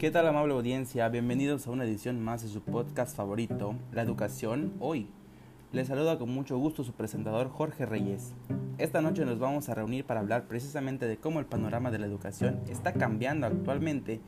¿Qué 0.00 0.10
tal 0.10 0.26
amable 0.26 0.54
audiencia? 0.54 1.06
Bienvenidos 1.10 1.66
a 1.66 1.72
una 1.72 1.84
edición 1.84 2.24
más 2.24 2.40
de 2.40 2.48
su 2.48 2.62
podcast 2.62 3.14
favorito, 3.14 3.74
La 3.92 4.00
Educación 4.00 4.72
Hoy. 4.80 5.10
Les 5.72 5.88
saluda 5.88 6.18
con 6.18 6.30
mucho 6.30 6.56
gusto 6.56 6.84
su 6.84 6.92
presentador 6.92 7.50
Jorge 7.50 7.84
Reyes. 7.84 8.32
Esta 8.78 9.02
noche 9.02 9.26
nos 9.26 9.38
vamos 9.38 9.68
a 9.68 9.74
reunir 9.74 10.06
para 10.06 10.20
hablar 10.20 10.48
precisamente 10.48 11.06
de 11.06 11.18
cómo 11.18 11.38
el 11.38 11.44
panorama 11.44 11.90
de 11.90 11.98
la 11.98 12.06
educación 12.06 12.60
está 12.70 12.94
cambiando 12.94 13.46
actualmente 13.46 14.22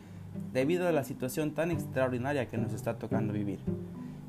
debido 0.52 0.86
a 0.86 0.92
la 0.92 1.04
situación 1.04 1.52
tan 1.52 1.70
extraordinaria 1.70 2.50
que 2.50 2.58
nos 2.58 2.74
está 2.74 2.98
tocando 2.98 3.32
vivir. 3.32 3.60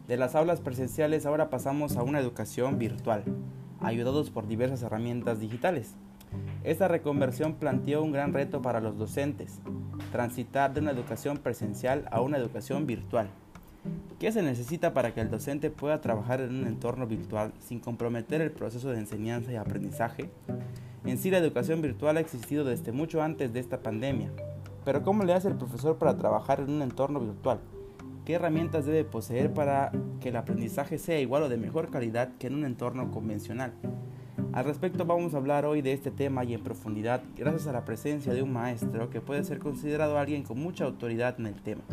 De 0.07 0.15
las 0.15 0.35
aulas 0.35 0.61
presenciales 0.61 1.25
ahora 1.25 1.49
pasamos 1.49 1.97
a 1.97 2.03
una 2.03 2.21
educación 2.21 2.79
virtual, 2.79 3.25
ayudados 3.81 4.29
por 4.29 4.47
diversas 4.47 4.81
herramientas 4.81 5.41
digitales. 5.41 5.93
Esta 6.63 6.87
reconversión 6.87 7.55
planteó 7.55 8.01
un 8.01 8.13
gran 8.13 8.31
reto 8.31 8.61
para 8.61 8.79
los 8.79 8.97
docentes, 8.97 9.59
transitar 10.13 10.71
de 10.71 10.79
una 10.79 10.91
educación 10.91 11.39
presencial 11.39 12.07
a 12.11 12.21
una 12.21 12.37
educación 12.37 12.85
virtual. 12.85 13.29
¿Qué 14.19 14.31
se 14.31 14.43
necesita 14.43 14.93
para 14.93 15.11
que 15.15 15.21
el 15.21 15.31
docente 15.31 15.71
pueda 15.71 16.01
trabajar 16.01 16.39
en 16.39 16.53
un 16.53 16.67
entorno 16.67 17.07
virtual 17.07 17.51
sin 17.59 17.79
comprometer 17.79 18.39
el 18.39 18.51
proceso 18.51 18.91
de 18.91 18.99
enseñanza 18.99 19.51
y 19.51 19.55
aprendizaje? 19.55 20.29
En 21.03 21.17
sí 21.17 21.31
la 21.31 21.39
educación 21.39 21.81
virtual 21.81 22.17
ha 22.17 22.19
existido 22.19 22.63
desde 22.63 22.91
mucho 22.91 23.23
antes 23.23 23.51
de 23.53 23.59
esta 23.59 23.81
pandemia, 23.81 24.29
pero 24.85 25.01
¿cómo 25.01 25.23
le 25.23 25.33
hace 25.33 25.47
el 25.47 25.55
profesor 25.55 25.97
para 25.97 26.15
trabajar 26.15 26.59
en 26.59 26.69
un 26.69 26.83
entorno 26.83 27.19
virtual? 27.19 27.59
¿Qué 28.23 28.33
herramientas 28.33 28.85
debe 28.85 29.05
poseer 29.05 29.51
para 29.51 29.91
que 30.21 30.29
el 30.29 30.35
aprendizaje 30.35 30.99
sea 30.99 31.19
igual 31.19 31.41
o 31.41 31.49
de 31.49 31.57
mejor 31.57 31.89
calidad 31.89 32.29
que 32.37 32.45
en 32.45 32.53
un 32.53 32.65
entorno 32.65 33.09
convencional? 33.09 33.73
Al 34.53 34.65
respecto 34.65 35.05
vamos 35.05 35.33
a 35.33 35.37
hablar 35.37 35.65
hoy 35.65 35.81
de 35.81 35.93
este 35.93 36.11
tema 36.11 36.43
y 36.43 36.53
en 36.53 36.63
profundidad 36.63 37.23
gracias 37.35 37.67
a 37.67 37.71
la 37.71 37.85
presencia 37.85 38.33
de 38.33 38.41
un 38.41 38.53
maestro 38.53 39.09
que 39.09 39.21
puede 39.21 39.43
ser 39.43 39.59
considerado 39.59 40.17
alguien 40.17 40.43
con 40.43 40.59
mucha 40.59 40.85
autoridad 40.85 41.39
en 41.39 41.47
el 41.47 41.61
tema. 41.61 41.83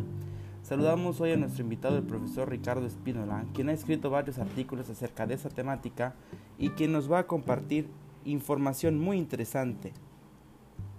Saludamos 0.63 1.21
hoy 1.21 1.33
a 1.33 1.37
nuestro 1.37 1.63
invitado 1.63 1.97
el 1.97 2.03
profesor 2.03 2.49
Ricardo 2.49 2.87
Espínola, 2.87 3.45
quien 3.55 3.69
ha 3.69 3.73
escrito 3.73 4.11
varios 4.11 4.39
artículos 4.39 4.89
acerca 4.89 5.27
de 5.27 5.35
esta 5.35 5.49
temática 5.49 6.15
y 6.59 6.71
quien 6.71 6.93
nos 6.93 7.11
va 7.11 7.21
a 7.21 7.27
compartir 7.27 7.89
información 8.25 8.99
muy 8.99 9.17
interesante. 9.17 9.93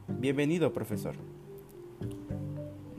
Bienvenido, 0.08 0.74
profesor. 0.74 1.16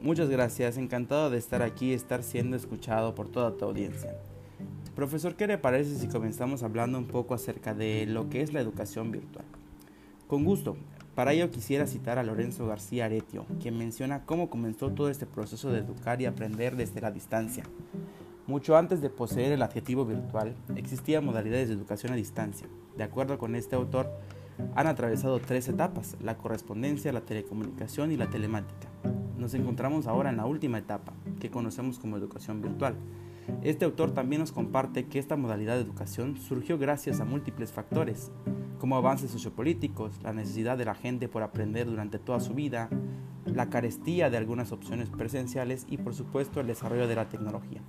Muchas 0.01 0.29
gracias, 0.31 0.79
encantado 0.79 1.31
de 1.31 1.39
estar 1.39 1.63
aquí 1.63 1.91
y 1.91 1.95
estar 1.95 2.23
siendo 2.23 2.57
escuchado 2.57 3.15
por 3.15 3.29
toda 3.29 3.57
tu 3.57 3.65
audiencia. 3.65 4.17
Profesor, 4.95 5.37
¿qué 5.37 5.47
le 5.47 5.57
parece 5.57 5.97
si 5.97 6.07
comenzamos 6.07 6.63
hablando 6.63 6.99
un 6.99 7.07
poco 7.07 7.33
acerca 7.33 7.73
de 7.73 8.05
lo 8.05 8.29
que 8.29 8.43
es 8.43 8.53
la 8.53 8.61
educación 8.61 9.11
virtual? 9.11 9.47
Con 10.29 10.45
gusto. 10.45 10.77
Para 11.15 11.33
ello 11.33 11.51
quisiera 11.51 11.87
citar 11.87 12.19
a 12.19 12.23
Lorenzo 12.23 12.67
García 12.67 13.07
Aretio, 13.07 13.47
quien 13.59 13.79
menciona 13.79 14.27
cómo 14.27 14.51
comenzó 14.51 14.91
todo 14.91 15.09
este 15.09 15.25
proceso 15.25 15.71
de 15.71 15.79
educar 15.79 16.21
y 16.21 16.27
aprender 16.27 16.77
desde 16.77 17.01
la 17.01 17.11
distancia. 17.11 17.65
Mucho 18.47 18.77
antes 18.77 19.01
de 19.01 19.09
poseer 19.09 19.53
el 19.53 19.63
adjetivo 19.63 20.05
virtual, 20.05 20.55
existían 20.77 21.25
modalidades 21.25 21.69
de 21.69 21.75
educación 21.75 22.13
a 22.13 22.17
distancia. 22.17 22.67
De 22.95 23.05
acuerdo 23.05 23.39
con 23.39 23.55
este 23.55 23.77
autor, 23.77 24.11
han 24.75 24.87
atravesado 24.87 25.39
tres 25.39 25.69
etapas, 25.69 26.17
la 26.23 26.37
correspondencia, 26.37 27.13
la 27.13 27.23
telecomunicación 27.23 28.13
y 28.13 28.19
la 28.19 28.29
telemática. 28.29 28.89
Nos 29.39 29.55
encontramos 29.55 30.07
ahora 30.07 30.29
en 30.29 30.37
la 30.37 30.45
última 30.45 30.77
etapa, 30.77 31.15
que 31.41 31.51
conocemos 31.51 31.99
como 31.99 32.19
educación 32.19 32.61
virtual, 32.61 32.95
este 33.63 33.85
autor 33.85 34.13
también 34.13 34.41
nos 34.41 34.53
comparte 34.53 35.07
que 35.07 35.19
esta 35.19 35.37
modalidad 35.37 35.75
de 35.77 35.83
educación 35.83 36.37
surgió 36.37 36.79
gracias 36.79 37.21
a 37.21 37.25
múltiples 37.25 37.73
factores, 37.73 38.31
como 38.79 38.97
avances 38.97 39.31
sociopolíticos, 39.31 40.21
la 40.23 40.33
necesidad 40.33 40.77
de 40.77 40.85
la 40.85 40.95
gente 40.95 41.29
por 41.29 41.43
aprender 41.43 41.87
durante 41.87 42.19
toda 42.19 42.41
su 42.41 42.55
vida, 42.55 42.89
la 43.45 43.71
carestía 43.71 44.31
de 44.31 44.37
algunas 44.37 44.73
opciones 44.73 45.09
presenciales 45.11 45.87
y 45.89 45.99
por 45.99 46.15
supuesto 46.15 46.61
el 46.61 46.67
desarrollo 46.67 47.07
de 47.07 47.15
la 47.15 47.29
tecnología. 47.29 47.81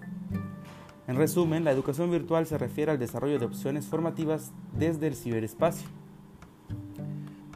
En 1.08 1.16
resumen, 1.16 1.64
la 1.64 1.72
educación 1.72 2.12
virtual 2.12 2.46
se 2.46 2.58
refiere 2.58 2.92
al 2.92 3.00
desarrollo 3.00 3.38
de 3.38 3.46
opciones 3.46 3.88
formativas 3.88 4.52
desde 4.78 5.08
el 5.08 5.16
ciberespacio. 5.16 5.90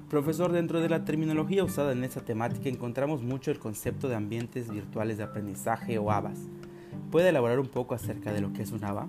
Profesor, 0.10 0.52
dentro 0.52 0.82
de 0.82 0.90
la 0.90 1.06
terminología 1.06 1.64
usada 1.64 1.92
en 1.92 2.04
esta 2.04 2.22
temática 2.22 2.70
encontramos 2.70 3.24
mucho 3.24 3.52
el 3.52 3.60
concepto 3.60 4.08
de 4.08 4.16
ambientes 4.16 4.70
virtuales 4.70 5.18
de 5.18 5.24
aprendizaje 5.24 5.98
o 5.98 6.12
ABAS, 6.12 6.40
¿Puede 7.12 7.30
elaborar 7.30 7.60
un 7.60 7.68
poco 7.68 7.96
acerca 7.96 8.34
de 8.34 8.42
lo 8.42 8.54
que 8.54 8.64
es 8.64 8.72
un 8.72 8.84
ABA? 8.84 9.08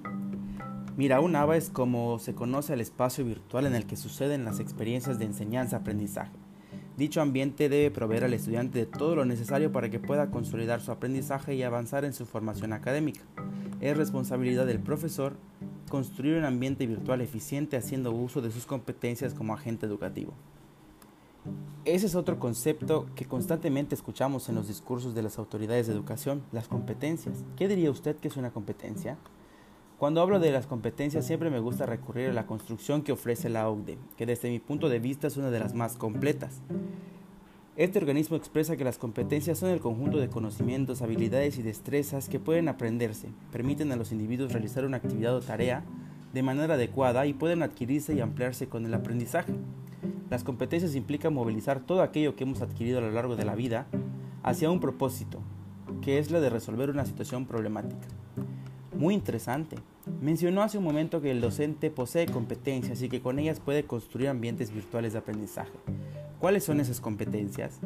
Mira, 0.96 1.20
un 1.20 1.36
ABA 1.36 1.56
es 1.56 1.70
como 1.70 2.18
se 2.18 2.34
conoce 2.34 2.74
el 2.74 2.80
espacio 2.80 3.24
virtual 3.24 3.66
en 3.66 3.74
el 3.74 3.86
que 3.86 3.96
suceden 3.96 4.44
las 4.44 4.60
experiencias 4.60 5.18
de 5.18 5.26
enseñanza-aprendizaje. 5.26 6.32
Dicho 6.96 7.20
ambiente 7.20 7.68
debe 7.68 7.92
proveer 7.92 8.24
al 8.24 8.34
estudiante 8.34 8.80
de 8.80 8.86
todo 8.86 9.14
lo 9.14 9.24
necesario 9.24 9.70
para 9.70 9.88
que 9.88 10.00
pueda 10.00 10.32
consolidar 10.32 10.80
su 10.80 10.90
aprendizaje 10.90 11.54
y 11.54 11.62
avanzar 11.62 12.04
en 12.04 12.12
su 12.12 12.26
formación 12.26 12.72
académica. 12.72 13.20
Es 13.80 13.96
responsabilidad 13.96 14.66
del 14.66 14.80
profesor 14.80 15.36
construir 15.88 16.36
un 16.36 16.44
ambiente 16.44 16.86
virtual 16.86 17.20
eficiente 17.20 17.76
haciendo 17.76 18.12
uso 18.12 18.42
de 18.42 18.50
sus 18.50 18.66
competencias 18.66 19.34
como 19.34 19.54
agente 19.54 19.86
educativo. 19.86 20.34
Ese 21.88 22.04
es 22.04 22.14
otro 22.14 22.38
concepto 22.38 23.06
que 23.14 23.24
constantemente 23.24 23.94
escuchamos 23.94 24.50
en 24.50 24.56
los 24.56 24.68
discursos 24.68 25.14
de 25.14 25.22
las 25.22 25.38
autoridades 25.38 25.86
de 25.86 25.94
educación, 25.94 26.42
las 26.52 26.68
competencias. 26.68 27.42
¿Qué 27.56 27.66
diría 27.66 27.90
usted 27.90 28.16
que 28.16 28.28
es 28.28 28.36
una 28.36 28.50
competencia? 28.50 29.16
Cuando 29.96 30.20
hablo 30.20 30.38
de 30.38 30.52
las 30.52 30.66
competencias 30.66 31.24
siempre 31.24 31.48
me 31.48 31.60
gusta 31.60 31.86
recurrir 31.86 32.28
a 32.28 32.34
la 32.34 32.46
construcción 32.46 33.00
que 33.00 33.12
ofrece 33.12 33.48
la 33.48 33.70
OCDE, 33.70 33.96
que 34.18 34.26
desde 34.26 34.50
mi 34.50 34.58
punto 34.58 34.90
de 34.90 34.98
vista 34.98 35.28
es 35.28 35.38
una 35.38 35.50
de 35.50 35.60
las 35.60 35.72
más 35.72 35.96
completas. 35.96 36.60
Este 37.76 37.98
organismo 37.98 38.36
expresa 38.36 38.76
que 38.76 38.84
las 38.84 38.98
competencias 38.98 39.56
son 39.56 39.70
el 39.70 39.80
conjunto 39.80 40.18
de 40.18 40.28
conocimientos, 40.28 41.00
habilidades 41.00 41.56
y 41.56 41.62
destrezas 41.62 42.28
que 42.28 42.38
pueden 42.38 42.68
aprenderse, 42.68 43.28
permiten 43.50 43.92
a 43.92 43.96
los 43.96 44.12
individuos 44.12 44.52
realizar 44.52 44.84
una 44.84 44.98
actividad 44.98 45.34
o 45.34 45.40
tarea 45.40 45.84
de 46.34 46.42
manera 46.42 46.74
adecuada 46.74 47.24
y 47.24 47.32
pueden 47.32 47.62
adquirirse 47.62 48.12
y 48.12 48.20
ampliarse 48.20 48.68
con 48.68 48.84
el 48.84 48.92
aprendizaje. 48.92 49.54
Las 50.30 50.44
competencias 50.44 50.94
implican 50.94 51.32
movilizar 51.32 51.80
todo 51.80 52.02
aquello 52.02 52.36
que 52.36 52.44
hemos 52.44 52.60
adquirido 52.60 52.98
a 52.98 53.02
lo 53.02 53.10
largo 53.10 53.36
de 53.36 53.44
la 53.44 53.54
vida 53.54 53.86
hacia 54.42 54.70
un 54.70 54.80
propósito, 54.80 55.40
que 56.02 56.18
es 56.18 56.30
la 56.30 56.40
de 56.40 56.50
resolver 56.50 56.90
una 56.90 57.06
situación 57.06 57.46
problemática. 57.46 58.06
Muy 58.94 59.14
interesante. 59.14 59.76
Mencionó 60.20 60.62
hace 60.62 60.78
un 60.78 60.84
momento 60.84 61.20
que 61.20 61.30
el 61.30 61.40
docente 61.40 61.90
posee 61.90 62.26
competencias 62.26 63.00
y 63.02 63.08
que 63.08 63.20
con 63.20 63.38
ellas 63.38 63.60
puede 63.60 63.84
construir 63.84 64.28
ambientes 64.28 64.72
virtuales 64.72 65.12
de 65.12 65.20
aprendizaje. 65.20 65.72
¿Cuáles 66.40 66.64
son 66.64 66.80
esas 66.80 67.00
competencias? 67.00 67.80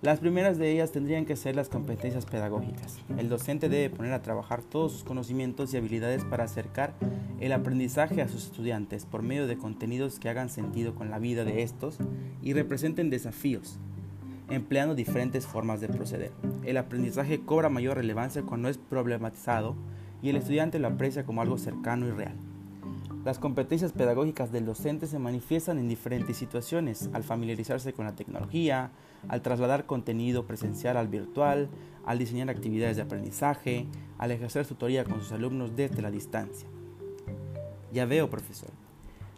Las 0.00 0.20
primeras 0.20 0.58
de 0.58 0.70
ellas 0.70 0.92
tendrían 0.92 1.26
que 1.26 1.34
ser 1.34 1.56
las 1.56 1.68
competencias 1.68 2.24
pedagógicas. 2.24 3.00
El 3.18 3.28
docente 3.28 3.68
debe 3.68 3.90
poner 3.90 4.12
a 4.12 4.22
trabajar 4.22 4.62
todos 4.62 4.92
sus 4.92 5.02
conocimientos 5.02 5.74
y 5.74 5.76
habilidades 5.76 6.24
para 6.24 6.44
acercar 6.44 6.94
el 7.40 7.50
aprendizaje 7.50 8.22
a 8.22 8.28
sus 8.28 8.44
estudiantes 8.44 9.06
por 9.06 9.22
medio 9.22 9.48
de 9.48 9.58
contenidos 9.58 10.20
que 10.20 10.28
hagan 10.28 10.50
sentido 10.50 10.94
con 10.94 11.10
la 11.10 11.18
vida 11.18 11.44
de 11.44 11.64
estos 11.64 11.98
y 12.42 12.52
representen 12.52 13.10
desafíos, 13.10 13.80
empleando 14.48 14.94
diferentes 14.94 15.48
formas 15.48 15.80
de 15.80 15.88
proceder. 15.88 16.30
El 16.64 16.76
aprendizaje 16.76 17.40
cobra 17.40 17.68
mayor 17.68 17.96
relevancia 17.96 18.42
cuando 18.42 18.68
es 18.68 18.78
problematizado 18.78 19.74
y 20.22 20.28
el 20.28 20.36
estudiante 20.36 20.78
lo 20.78 20.86
aprecia 20.86 21.24
como 21.24 21.42
algo 21.42 21.58
cercano 21.58 22.06
y 22.06 22.12
real. 22.12 22.36
Las 23.28 23.38
competencias 23.38 23.92
pedagógicas 23.92 24.52
del 24.52 24.64
docente 24.64 25.06
se 25.06 25.18
manifiestan 25.18 25.78
en 25.78 25.86
diferentes 25.86 26.34
situaciones, 26.38 27.10
al 27.12 27.24
familiarizarse 27.24 27.92
con 27.92 28.06
la 28.06 28.16
tecnología, 28.16 28.90
al 29.28 29.42
trasladar 29.42 29.84
contenido 29.84 30.46
presencial 30.46 30.96
al 30.96 31.08
virtual, 31.08 31.68
al 32.06 32.18
diseñar 32.18 32.48
actividades 32.48 32.96
de 32.96 33.02
aprendizaje, 33.02 33.86
al 34.16 34.30
ejercer 34.30 34.66
tutoría 34.66 35.04
con 35.04 35.20
sus 35.20 35.32
alumnos 35.32 35.76
desde 35.76 36.00
la 36.00 36.10
distancia. 36.10 36.66
Ya 37.92 38.06
veo, 38.06 38.30
profesor. 38.30 38.70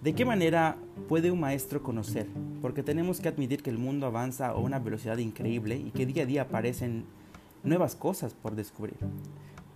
¿De 0.01 0.13
qué 0.13 0.25
manera 0.25 0.77
puede 1.09 1.33
un 1.33 1.41
maestro 1.41 1.83
conocer? 1.83 2.29
Porque 2.63 2.85
tenemos 2.85 3.19
que 3.19 3.29
admitir 3.29 3.61
que 3.61 3.71
el 3.71 3.79
mundo 3.79 4.07
avanza 4.07 4.51
a 4.51 4.55
una 4.55 4.79
velocidad 4.79 5.19
increíble 5.19 5.75
y 5.75 5.91
que 5.91 6.07
día 6.07 6.23
a 6.23 6.27
día 6.27 6.43
aparecen 6.43 7.07
nuevas 7.65 7.97
cosas 7.97 8.35
por 8.35 8.55
descubrir. 8.55 8.99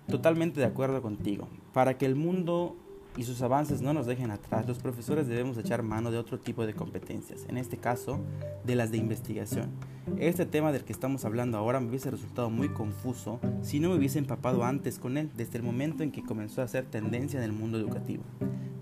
Totalmente 0.07 0.61
de 0.61 0.67
acuerdo 0.67 1.03
contigo. 1.03 1.49
Para 1.73 1.99
que 1.99 2.07
el 2.07 2.15
mundo 2.15 2.77
y 3.17 3.25
sus 3.25 3.43
avances 3.43 3.81
no 3.81 3.93
nos 3.93 4.07
dejen 4.07 4.31
atrás, 4.31 4.67
los 4.67 4.79
profesores 4.79 5.27
debemos 5.27 5.57
echar 5.57 5.83
mano 5.83 6.11
de 6.11 6.19
otro 6.19 6.39
tipo 6.39 6.67
de 6.67 6.75
competencias, 6.75 7.45
en 7.49 7.59
este 7.59 7.77
caso 7.77 8.19
de 8.65 8.75
las 8.75 8.91
de 8.91 8.99
investigación. 8.99 9.71
Este 10.19 10.47
tema 10.47 10.73
del 10.73 10.85
que 10.85 10.93
estamos 10.93 11.25
hablando 11.25 11.57
ahora 11.59 11.81
me 11.81 11.89
hubiese 11.89 12.11
resultado 12.11 12.51
muy 12.51 12.69
confuso 12.69 13.41
si 13.63 13.81
no 13.81 13.91
me 13.91 13.97
hubiese 13.97 14.19
empapado 14.19 14.65
antes 14.65 14.99
con 14.99 15.17
él 15.17 15.31
desde 15.37 15.59
el 15.59 15.65
momento 15.65 16.03
en 16.03 16.13
que 16.13 16.23
comenzó 16.23 16.63
a 16.63 16.69
ser 16.69 16.87
tendencia 16.87 17.39
en 17.39 17.45
el 17.45 17.53
mundo 17.53 17.79
educativo. 17.79 18.25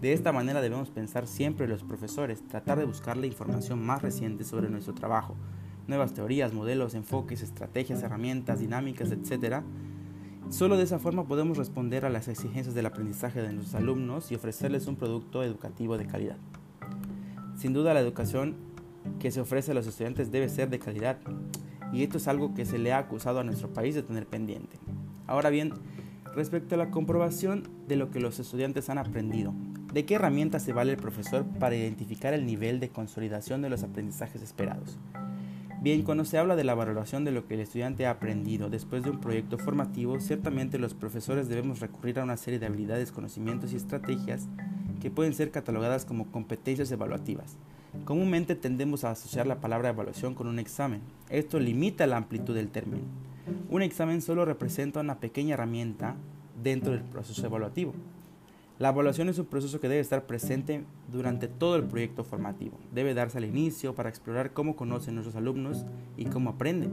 De 0.00 0.12
esta 0.12 0.32
manera 0.32 0.60
debemos 0.60 0.90
pensar 0.90 1.28
siempre 1.28 1.68
los 1.68 1.84
profesores, 1.84 2.42
tratar 2.48 2.78
de 2.78 2.86
buscar 2.86 3.16
la 3.16 3.26
información 3.26 3.84
más 3.84 4.02
reciente 4.02 4.42
sobre 4.42 4.68
nuestro 4.68 4.94
trabajo, 4.94 5.36
nuevas 5.86 6.12
teorías, 6.12 6.52
modelos, 6.52 6.94
enfoques, 6.94 7.42
estrategias, 7.42 8.02
herramientas, 8.02 8.58
dinámicas, 8.58 9.12
etc., 9.12 9.62
Solo 10.50 10.76
de 10.76 10.84
esa 10.84 10.98
forma 10.98 11.24
podemos 11.24 11.56
responder 11.56 12.04
a 12.04 12.10
las 12.10 12.28
exigencias 12.28 12.74
del 12.74 12.86
aprendizaje 12.86 13.40
de 13.40 13.52
nuestros 13.52 13.74
alumnos 13.74 14.30
y 14.30 14.34
ofrecerles 14.34 14.86
un 14.86 14.96
producto 14.96 15.42
educativo 15.42 15.96
de 15.96 16.06
calidad. 16.06 16.36
Sin 17.56 17.72
duda 17.72 17.94
la 17.94 18.00
educación 18.00 18.56
que 19.18 19.30
se 19.30 19.40
ofrece 19.40 19.70
a 19.70 19.74
los 19.74 19.86
estudiantes 19.86 20.30
debe 20.30 20.48
ser 20.48 20.68
de 20.68 20.78
calidad 20.78 21.18
y 21.92 22.02
esto 22.02 22.18
es 22.18 22.28
algo 22.28 22.54
que 22.54 22.64
se 22.64 22.78
le 22.78 22.92
ha 22.92 22.98
acusado 22.98 23.40
a 23.40 23.44
nuestro 23.44 23.72
país 23.72 23.94
de 23.94 24.02
tener 24.02 24.26
pendiente. 24.26 24.78
Ahora 25.26 25.50
bien, 25.50 25.72
respecto 26.34 26.74
a 26.74 26.78
la 26.78 26.90
comprobación 26.90 27.68
de 27.86 27.96
lo 27.96 28.10
que 28.10 28.20
los 28.20 28.38
estudiantes 28.38 28.88
han 28.90 28.98
aprendido, 28.98 29.54
¿de 29.92 30.04
qué 30.04 30.14
herramientas 30.14 30.62
se 30.62 30.72
vale 30.72 30.92
el 30.92 30.98
profesor 30.98 31.44
para 31.58 31.76
identificar 31.76 32.34
el 32.34 32.46
nivel 32.46 32.80
de 32.80 32.88
consolidación 32.88 33.62
de 33.62 33.70
los 33.70 33.82
aprendizajes 33.82 34.42
esperados? 34.42 34.98
Bien, 35.82 36.02
cuando 36.02 36.24
se 36.24 36.38
habla 36.38 36.54
de 36.54 36.62
la 36.62 36.76
valoración 36.76 37.24
de 37.24 37.32
lo 37.32 37.48
que 37.48 37.54
el 37.54 37.60
estudiante 37.60 38.06
ha 38.06 38.12
aprendido 38.12 38.70
después 38.70 39.02
de 39.02 39.10
un 39.10 39.20
proyecto 39.20 39.58
formativo, 39.58 40.20
ciertamente 40.20 40.78
los 40.78 40.94
profesores 40.94 41.48
debemos 41.48 41.80
recurrir 41.80 42.20
a 42.20 42.22
una 42.22 42.36
serie 42.36 42.60
de 42.60 42.66
habilidades, 42.66 43.10
conocimientos 43.10 43.72
y 43.72 43.76
estrategias 43.76 44.46
que 45.00 45.10
pueden 45.10 45.34
ser 45.34 45.50
catalogadas 45.50 46.04
como 46.04 46.30
competencias 46.30 46.92
evaluativas. 46.92 47.56
Comúnmente 48.04 48.54
tendemos 48.54 49.02
a 49.02 49.10
asociar 49.10 49.48
la 49.48 49.60
palabra 49.60 49.88
evaluación 49.88 50.36
con 50.36 50.46
un 50.46 50.60
examen. 50.60 51.00
Esto 51.30 51.58
limita 51.58 52.06
la 52.06 52.18
amplitud 52.18 52.54
del 52.54 52.68
término. 52.68 53.02
Un 53.68 53.82
examen 53.82 54.22
solo 54.22 54.44
representa 54.44 55.00
una 55.00 55.18
pequeña 55.18 55.54
herramienta 55.54 56.14
dentro 56.62 56.92
del 56.92 57.02
proceso 57.02 57.44
evaluativo. 57.44 57.92
La 58.78 58.88
evaluación 58.88 59.28
es 59.28 59.38
un 59.38 59.46
proceso 59.46 59.80
que 59.80 59.88
debe 59.88 60.00
estar 60.00 60.26
presente 60.26 60.84
durante 61.10 61.46
todo 61.46 61.76
el 61.76 61.84
proyecto 61.84 62.24
formativo. 62.24 62.78
Debe 62.92 63.14
darse 63.14 63.38
al 63.38 63.44
inicio 63.44 63.94
para 63.94 64.08
explorar 64.08 64.52
cómo 64.52 64.76
conocen 64.76 65.14
nuestros 65.14 65.36
alumnos 65.36 65.84
y 66.16 66.24
cómo 66.24 66.50
aprenden. 66.50 66.92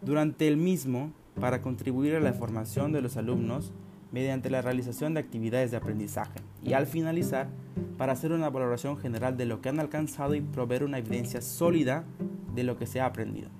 Durante 0.00 0.46
el 0.46 0.56
mismo, 0.56 1.12
para 1.40 1.62
contribuir 1.62 2.14
a 2.14 2.20
la 2.20 2.32
formación 2.32 2.92
de 2.92 3.02
los 3.02 3.16
alumnos 3.16 3.72
mediante 4.12 4.50
la 4.50 4.62
realización 4.62 5.14
de 5.14 5.20
actividades 5.20 5.70
de 5.70 5.76
aprendizaje. 5.76 6.40
Y 6.62 6.72
al 6.72 6.86
finalizar, 6.86 7.48
para 7.98 8.12
hacer 8.12 8.32
una 8.32 8.48
valoración 8.48 8.96
general 8.96 9.36
de 9.36 9.46
lo 9.46 9.60
que 9.60 9.68
han 9.68 9.80
alcanzado 9.80 10.34
y 10.34 10.40
proveer 10.40 10.84
una 10.84 10.98
evidencia 10.98 11.42
sólida 11.42 12.04
de 12.54 12.62
lo 12.62 12.78
que 12.78 12.86
se 12.86 13.00
ha 13.00 13.06
aprendido. 13.06 13.50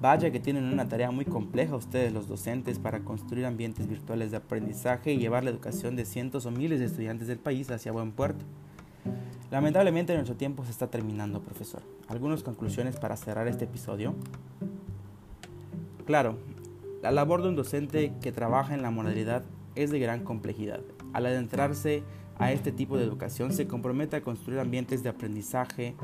Vaya 0.00 0.30
que 0.30 0.40
tienen 0.40 0.64
una 0.64 0.88
tarea 0.88 1.10
muy 1.10 1.26
compleja 1.26 1.76
ustedes 1.76 2.10
los 2.10 2.26
docentes 2.26 2.78
para 2.78 3.00
construir 3.00 3.44
ambientes 3.44 3.86
virtuales 3.86 4.30
de 4.30 4.38
aprendizaje 4.38 5.12
y 5.12 5.18
llevar 5.18 5.44
la 5.44 5.50
educación 5.50 5.94
de 5.94 6.06
cientos 6.06 6.46
o 6.46 6.50
miles 6.50 6.80
de 6.80 6.86
estudiantes 6.86 7.28
del 7.28 7.38
país 7.38 7.70
hacia 7.70 7.92
buen 7.92 8.12
puerto. 8.12 8.42
Lamentablemente 9.50 10.14
nuestro 10.14 10.36
tiempo 10.36 10.64
se 10.64 10.70
está 10.70 10.86
terminando, 10.86 11.42
profesor. 11.42 11.82
¿Algunas 12.08 12.42
conclusiones 12.42 12.96
para 12.96 13.14
cerrar 13.18 13.46
este 13.46 13.66
episodio? 13.66 14.14
Claro, 16.06 16.38
la 17.02 17.10
labor 17.10 17.42
de 17.42 17.50
un 17.50 17.56
docente 17.56 18.14
que 18.22 18.32
trabaja 18.32 18.72
en 18.72 18.80
la 18.80 18.90
modalidad 18.90 19.42
es 19.74 19.90
de 19.90 19.98
gran 19.98 20.24
complejidad. 20.24 20.80
Al 21.12 21.26
adentrarse 21.26 22.04
a 22.38 22.52
este 22.52 22.72
tipo 22.72 22.96
de 22.96 23.04
educación 23.04 23.52
se 23.52 23.66
compromete 23.66 24.16
a 24.16 24.22
construir 24.22 24.60
ambientes 24.60 25.02
de 25.02 25.10
aprendizaje 25.10 25.94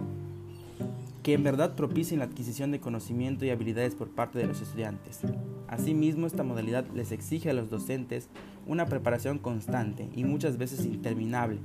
que 1.26 1.34
en 1.34 1.42
verdad 1.42 1.74
propicien 1.74 2.20
la 2.20 2.26
adquisición 2.26 2.70
de 2.70 2.78
conocimiento 2.78 3.44
y 3.44 3.50
habilidades 3.50 3.96
por 3.96 4.10
parte 4.10 4.38
de 4.38 4.46
los 4.46 4.60
estudiantes. 4.62 5.22
Asimismo, 5.66 6.28
esta 6.28 6.44
modalidad 6.44 6.86
les 6.94 7.10
exige 7.10 7.50
a 7.50 7.52
los 7.52 7.68
docentes 7.68 8.28
una 8.64 8.86
preparación 8.86 9.40
constante 9.40 10.08
y 10.14 10.22
muchas 10.22 10.56
veces 10.56 10.86
interminable, 10.86 11.58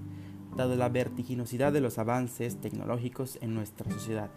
dado 0.58 0.76
la 0.76 0.90
vertiginosidad 0.90 1.72
de 1.72 1.80
los 1.80 2.00
avances 2.00 2.60
tecnológicos 2.60 3.38
en 3.40 3.54
nuestra 3.54 3.92
sociedad. 3.92 4.32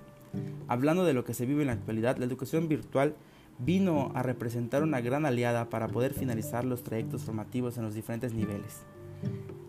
Hablando 0.68 1.06
de 1.06 1.14
lo 1.14 1.24
que 1.24 1.32
se 1.32 1.46
vive 1.46 1.62
en 1.62 1.68
la 1.68 1.72
actualidad, 1.72 2.18
la 2.18 2.26
educación 2.26 2.68
virtual 2.68 3.16
vino 3.58 4.12
a 4.14 4.22
representar 4.22 4.82
una 4.82 5.00
gran 5.00 5.24
aliada 5.24 5.70
para 5.70 5.88
poder 5.88 6.12
finalizar 6.12 6.66
los 6.66 6.82
trayectos 6.82 7.22
formativos 7.22 7.78
en 7.78 7.84
los 7.84 7.94
diferentes 7.94 8.34
niveles. 8.34 8.84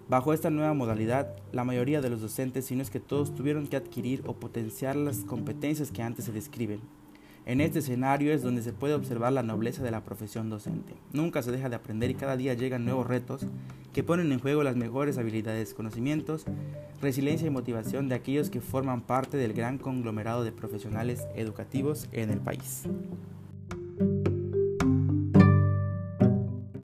Bajo 0.07 0.33
esta 0.33 0.51
nueva 0.51 0.75
modalidad, 0.75 1.35
la 1.51 1.63
mayoría 1.63 1.99
de 1.99 2.11
los 2.11 2.21
docentes, 2.21 2.65
si 2.65 2.75
no 2.75 2.83
es 2.83 2.91
que 2.91 2.99
todos, 2.99 3.33
tuvieron 3.33 3.65
que 3.65 3.75
adquirir 3.75 4.21
o 4.27 4.33
potenciar 4.33 4.95
las 4.95 5.19
competencias 5.19 5.89
que 5.89 6.03
antes 6.03 6.25
se 6.25 6.31
describen. 6.31 6.79
En 7.47 7.59
este 7.59 7.79
escenario 7.79 8.31
es 8.31 8.43
donde 8.43 8.61
se 8.61 8.71
puede 8.71 8.93
observar 8.93 9.33
la 9.33 9.41
nobleza 9.41 9.83
de 9.83 9.89
la 9.89 10.03
profesión 10.03 10.49
docente. 10.49 10.93
Nunca 11.11 11.41
se 11.41 11.51
deja 11.51 11.69
de 11.69 11.75
aprender 11.75 12.11
y 12.11 12.15
cada 12.15 12.37
día 12.37 12.53
llegan 12.53 12.85
nuevos 12.85 13.07
retos 13.07 13.47
que 13.93 14.03
ponen 14.03 14.31
en 14.31 14.39
juego 14.39 14.61
las 14.61 14.75
mejores 14.75 15.17
habilidades, 15.17 15.73
conocimientos, 15.73 16.45
resiliencia 17.01 17.47
y 17.47 17.51
motivación 17.51 18.07
de 18.07 18.15
aquellos 18.15 18.51
que 18.51 18.61
forman 18.61 19.01
parte 19.01 19.37
del 19.37 19.53
gran 19.53 19.79
conglomerado 19.79 20.43
de 20.43 20.51
profesionales 20.51 21.25
educativos 21.35 22.07
en 22.11 22.29
el 22.29 22.39
país. 22.41 22.83